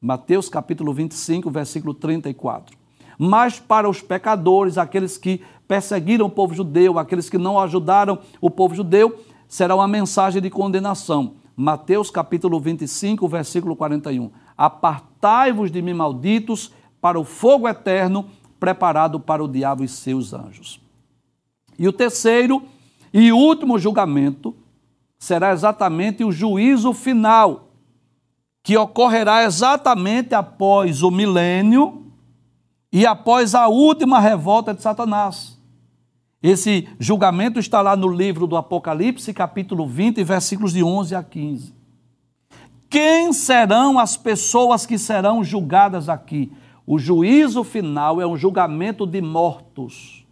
[0.00, 2.76] Mateus capítulo 25, versículo 34.
[3.18, 8.50] Mas para os pecadores, aqueles que perseguiram o povo judeu, aqueles que não ajudaram o
[8.50, 11.34] povo judeu, será uma mensagem de condenação.
[11.56, 14.30] Mateus capítulo 25, versículo 41.
[14.56, 18.26] Apartai-vos de mim, malditos, para o fogo eterno
[18.58, 20.80] preparado para o diabo e seus anjos.
[21.78, 22.62] E o terceiro
[23.14, 24.56] e último julgamento
[25.16, 27.68] será exatamente o juízo final
[28.60, 32.06] que ocorrerá exatamente após o milênio
[32.92, 35.56] e após a última revolta de Satanás.
[36.42, 41.72] Esse julgamento está lá no livro do Apocalipse, capítulo 20, versículos de 11 a 15.
[42.90, 46.50] Quem serão as pessoas que serão julgadas aqui?
[46.84, 50.23] O juízo final é um julgamento de mortos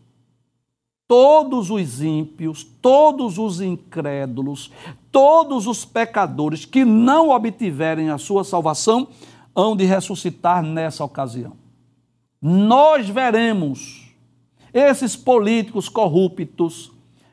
[1.13, 4.73] todos os ímpios, todos os incrédulos,
[5.11, 9.09] todos os pecadores que não obtiverem a sua salvação
[9.55, 11.53] hão de ressuscitar nessa ocasião.
[12.41, 14.11] Nós veremos
[14.73, 16.91] esses políticos corruptos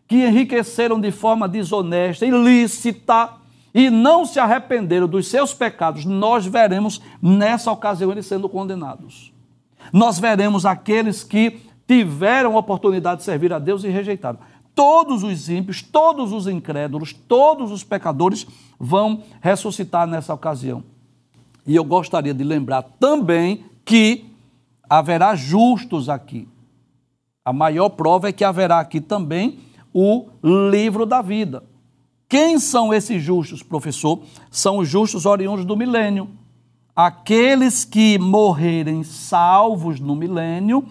[0.10, 3.30] que enriqueceram de forma desonesta, ilícita
[3.74, 9.32] e não se arrependeram dos seus pecados, nós veremos nessa ocasião eles sendo condenados.
[9.94, 14.38] Nós veremos aqueles que tiveram a oportunidade de servir a Deus e rejeitaram.
[14.76, 18.46] Todos os ímpios, todos os incrédulos, todos os pecadores
[18.80, 20.84] vão ressuscitar nessa ocasião.
[21.66, 24.26] E eu gostaria de lembrar também que
[24.88, 26.48] haverá justos aqui.
[27.44, 29.58] A maior prova é que haverá aqui também
[29.92, 30.28] o
[30.72, 31.64] livro da vida.
[32.30, 34.22] Quem são esses justos, professor?
[34.52, 36.30] São os justos oriundos do milênio.
[36.96, 40.88] Aqueles que morrerem salvos no milênio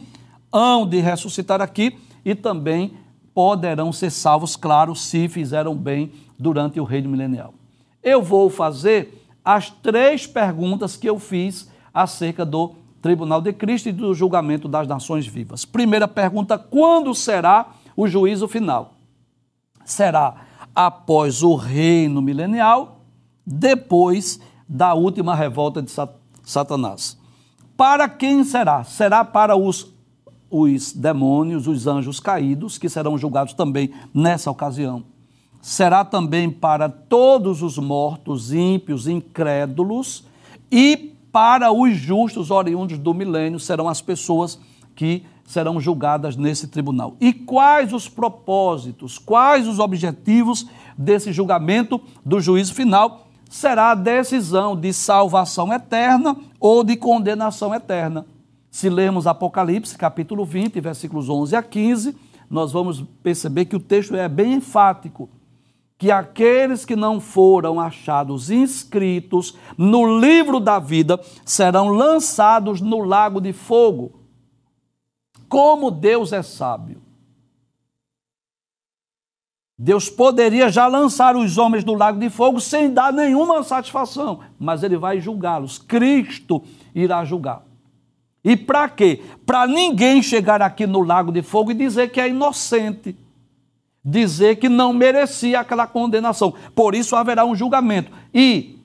[0.52, 2.92] hão de ressuscitar aqui e também
[3.34, 7.54] poderão ser salvos, claro, se fizeram bem durante o reino milenial.
[8.02, 13.92] Eu vou fazer as três perguntas que eu fiz acerca do tribunal de Cristo e
[13.92, 15.64] do julgamento das nações vivas.
[15.64, 18.94] Primeira pergunta: quando será o juízo final?
[19.84, 23.00] Será após o reino milenial,
[23.46, 25.90] depois da última revolta de
[26.44, 27.18] Satanás.
[27.76, 28.84] Para quem será?
[28.84, 29.92] Será para os
[30.50, 35.04] os demônios, os anjos caídos, que serão julgados também nessa ocasião.
[35.60, 40.25] Será também para todos os mortos, ímpios, incrédulos,
[40.70, 44.58] e para os justos oriundos do milênio serão as pessoas
[44.94, 47.16] que serão julgadas nesse tribunal.
[47.20, 50.66] E quais os propósitos, quais os objetivos
[50.96, 53.29] desse julgamento do juízo final?
[53.48, 58.27] Será a decisão de salvação eterna ou de condenação eterna.
[58.79, 62.16] Se lermos Apocalipse, capítulo 20, versículos 11 a 15,
[62.48, 65.29] nós vamos perceber que o texto é bem enfático
[65.98, 73.40] que aqueles que não foram achados inscritos no livro da vida serão lançados no lago
[73.40, 74.20] de fogo.
[75.48, 77.02] Como Deus é sábio.
[79.76, 84.85] Deus poderia já lançar os homens no lago de fogo sem dar nenhuma satisfação, mas
[84.85, 85.79] ele vai julgá-los.
[85.79, 86.62] Cristo
[86.94, 87.66] irá julgar.
[88.44, 89.22] E para quê?
[89.44, 93.16] Para ninguém chegar aqui no lago de fogo e dizer que é inocente.
[94.04, 96.54] dizer que não merecia aquela condenação.
[96.74, 98.10] Por isso haverá um julgamento.
[98.32, 98.78] E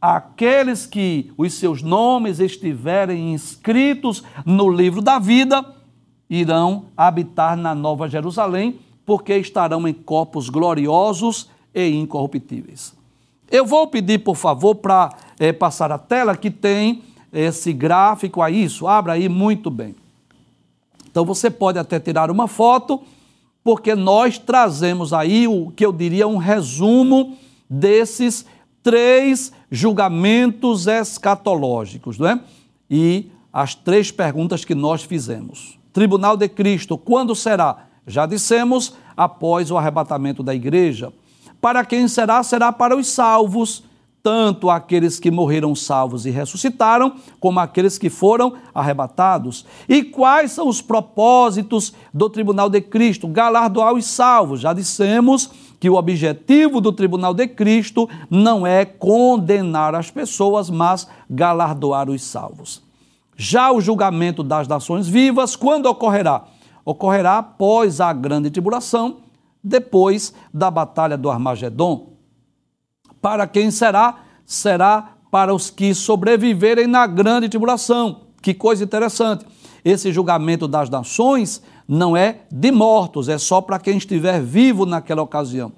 [0.00, 5.64] aqueles que os seus nomes estiverem inscritos no livro da vida
[6.28, 12.94] irão habitar na Nova Jerusalém, porque estarão em corpos gloriosos e incorruptíveis.
[13.50, 17.02] Eu vou pedir, por favor, para é, passar a tela que tem
[17.32, 18.86] esse gráfico a isso.
[18.86, 19.94] Abra aí muito bem.
[21.10, 23.02] Então você pode até tirar uma foto,
[23.64, 27.36] porque nós trazemos aí o que eu diria um resumo
[27.68, 28.46] desses
[28.82, 32.40] três julgamentos escatológicos, não é?
[32.90, 35.78] E as três perguntas que nós fizemos.
[35.92, 37.86] Tribunal de Cristo, quando será?
[38.06, 41.12] Já dissemos, após o arrebatamento da igreja.
[41.60, 42.42] Para quem será?
[42.42, 43.82] Será para os salvos,
[44.26, 49.64] tanto aqueles que morreram salvos e ressuscitaram, como aqueles que foram arrebatados.
[49.88, 53.28] E quais são os propósitos do tribunal de Cristo?
[53.28, 54.58] Galardoar os salvos.
[54.58, 55.48] Já dissemos
[55.78, 62.20] que o objetivo do tribunal de Cristo não é condenar as pessoas, mas galardoar os
[62.24, 62.82] salvos.
[63.36, 66.46] Já o julgamento das nações vivas, quando ocorrerá?
[66.84, 69.18] Ocorrerá após a grande tribulação,
[69.62, 72.15] depois da batalha do Armagedon.
[73.20, 74.20] Para quem será?
[74.44, 78.22] Será para os que sobreviverem na grande tribulação.
[78.40, 79.44] Que coisa interessante.
[79.84, 85.22] Esse julgamento das nações não é de mortos, é só para quem estiver vivo naquela
[85.22, 85.72] ocasião.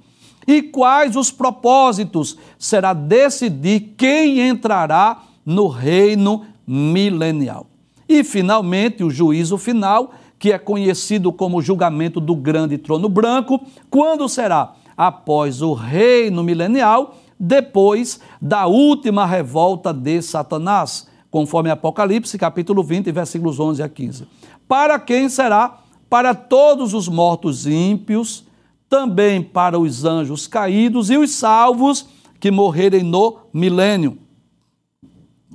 [0.46, 2.38] E quais os propósitos?
[2.58, 7.66] Será decidir quem entrará no reino milenial.
[8.08, 13.60] E, finalmente, o juízo final, que é conhecido como julgamento do grande trono branco,
[13.90, 14.74] quando será?
[14.96, 23.60] Após o reino milenial, depois da última revolta de Satanás, conforme Apocalipse, capítulo 20, versículos
[23.60, 24.26] 11 a 15.
[24.66, 25.78] Para quem será?
[26.08, 28.44] Para todos os mortos ímpios,
[28.88, 32.08] também para os anjos caídos e os salvos
[32.40, 34.18] que morrerem no milênio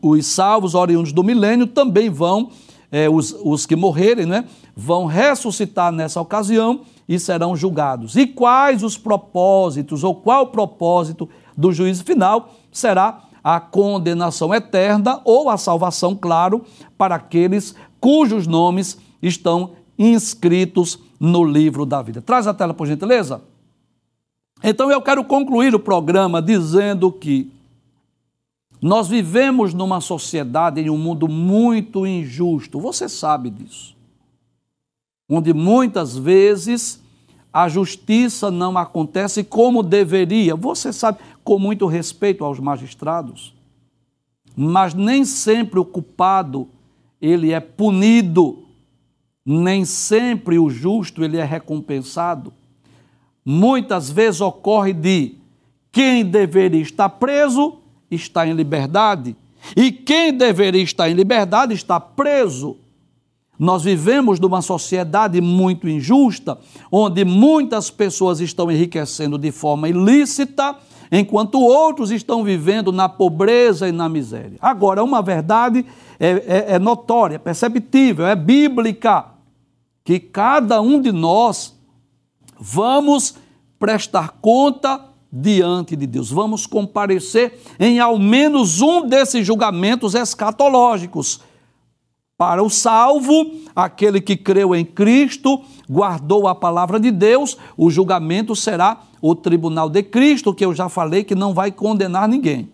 [0.04, 2.50] os salvos oriundos do milênio também vão,
[2.92, 4.44] é, os, os que morrerem, né,
[4.76, 8.18] vão ressuscitar nessa ocasião e serão julgados.
[8.18, 12.54] E quais os propósitos, ou qual propósito do juízo final?
[12.72, 16.64] Será a condenação eterna ou a salvação, claro,
[16.98, 22.22] para aqueles cujos nomes estão inscritos no livro da vida.
[22.22, 23.42] Traz a tela, por gentileza.
[24.64, 27.52] Então eu quero concluir o programa dizendo que
[28.82, 33.96] nós vivemos numa sociedade, em um mundo muito injusto, você sabe disso.
[35.30, 37.03] Onde muitas vezes
[37.54, 40.56] a justiça não acontece como deveria.
[40.56, 43.54] Você sabe, com muito respeito aos magistrados,
[44.56, 46.68] mas nem sempre o culpado
[47.22, 48.64] ele é punido,
[49.46, 52.52] nem sempre o justo ele é recompensado.
[53.46, 55.36] Muitas vezes ocorre de
[55.92, 57.78] quem deveria estar preso
[58.10, 59.36] está em liberdade
[59.76, 62.78] e quem deveria estar em liberdade está preso.
[63.64, 66.58] Nós vivemos numa sociedade muito injusta,
[66.92, 70.76] onde muitas pessoas estão enriquecendo de forma ilícita,
[71.10, 74.58] enquanto outros estão vivendo na pobreza e na miséria.
[74.60, 75.86] Agora, uma verdade
[76.20, 79.28] é, é, é notória, perceptível, é bíblica,
[80.04, 81.74] que cada um de nós
[82.60, 83.36] vamos
[83.80, 86.30] prestar conta diante de Deus.
[86.30, 91.53] Vamos comparecer em ao menos um desses julgamentos escatológicos.
[92.44, 98.54] Para o salvo, aquele que creu em Cristo, guardou a palavra de Deus, o julgamento
[98.54, 102.68] será o tribunal de Cristo, que eu já falei que não vai condenar ninguém.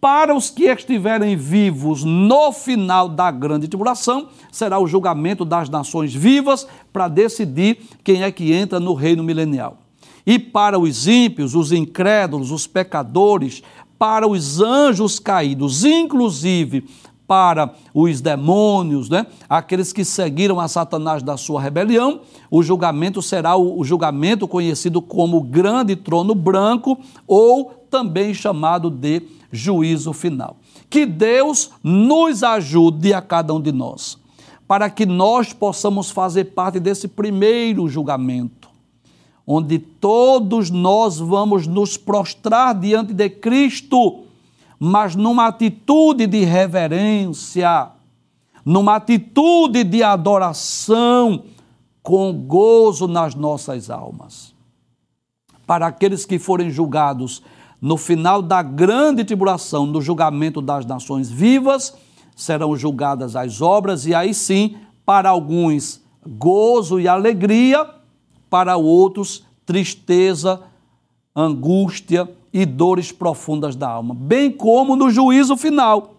[0.00, 6.12] Para os que estiverem vivos no final da grande tribulação, será o julgamento das nações
[6.12, 9.78] vivas para decidir quem é que entra no reino milenial.
[10.26, 13.62] E para os ímpios, os incrédulos, os pecadores,
[13.96, 16.88] para os anjos caídos, inclusive
[17.30, 19.24] para os demônios, né?
[19.48, 25.40] aqueles que seguiram a Satanás da sua rebelião, o julgamento será o, julgamento conhecido como
[25.40, 29.22] grande trono branco ou também chamado de
[29.52, 30.56] juízo final.
[30.90, 34.18] Que Deus nos ajude a cada um de nós,
[34.66, 38.68] para que nós possamos fazer parte desse primeiro julgamento
[39.46, 44.29] onde todos nós vamos nos prostrar diante de Cristo,
[44.82, 47.90] mas numa atitude de reverência,
[48.64, 51.44] numa atitude de adoração,
[52.02, 54.54] com gozo nas nossas almas.
[55.66, 57.42] Para aqueles que forem julgados
[57.78, 61.94] no final da grande tribulação, no julgamento das nações vivas,
[62.34, 67.86] serão julgadas as obras, e aí sim, para alguns, gozo e alegria
[68.48, 70.62] para outros tristeza,
[71.36, 76.16] angústia e dores profundas da alma, bem como no juízo final.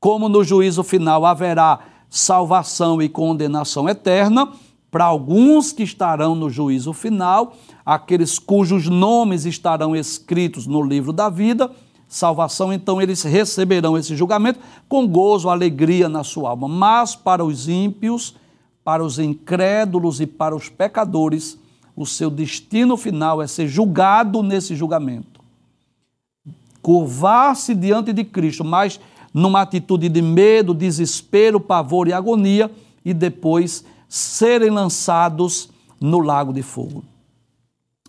[0.00, 4.52] Como no juízo final haverá salvação e condenação eterna
[4.90, 7.54] para alguns que estarão no juízo final,
[7.84, 11.70] aqueles cujos nomes estarão escritos no livro da vida,
[12.08, 16.68] salvação, então eles receberão esse julgamento com gozo, alegria na sua alma.
[16.68, 18.36] Mas para os ímpios,
[18.84, 21.58] para os incrédulos e para os pecadores,
[21.94, 25.35] o seu destino final é ser julgado nesse julgamento.
[26.86, 29.00] Curvar-se diante de Cristo, mas
[29.34, 32.70] numa atitude de medo, desespero, pavor e agonia,
[33.04, 35.68] e depois serem lançados
[36.00, 37.02] no lago de fogo.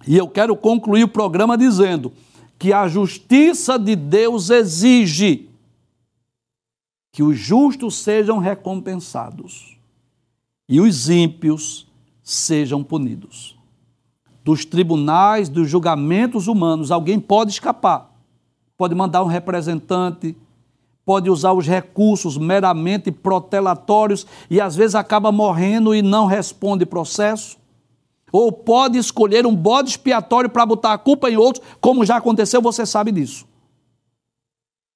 [0.08, 2.14] E eu quero concluir o programa dizendo
[2.60, 5.50] que a justiça de Deus exige
[7.12, 9.76] que os justos sejam recompensados
[10.70, 11.88] e os ímpios
[12.24, 13.58] sejam punidos.
[14.44, 18.07] Dos tribunais, dos julgamentos humanos, alguém pode escapar,
[18.78, 20.38] pode mandar um representante,
[21.04, 27.58] pode usar os recursos meramente protelatórios e às vezes acaba morrendo e não responde processo.
[28.32, 32.62] Ou pode escolher um bode expiatório para botar a culpa em outros, como já aconteceu,
[32.62, 33.48] você sabe disso.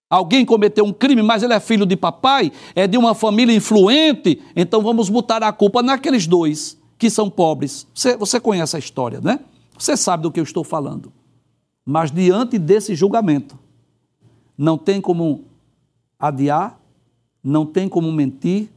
[0.09, 4.41] Alguém cometeu um crime, mas ele é filho de papai, é de uma família influente,
[4.53, 7.87] então vamos botar a culpa naqueles dois que são pobres.
[7.95, 9.39] Você, você conhece a história, né?
[9.77, 11.13] Você sabe do que eu estou falando.
[11.85, 13.57] Mas diante desse julgamento,
[14.57, 15.45] não tem como
[16.19, 16.79] adiar,
[17.43, 18.69] não tem como mentir,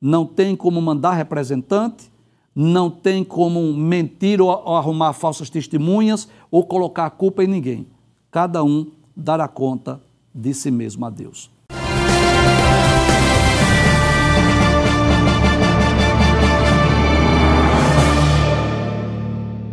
[0.00, 2.10] não tem como mandar representante,
[2.54, 7.86] não tem como mentir ou, arrumar falsas testemunhas ou colocar a culpa em ninguém.
[8.30, 10.02] Cada um dará conta
[10.34, 11.50] de si mesmo a Deus.